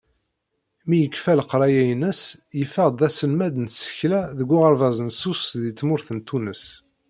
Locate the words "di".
5.61-5.71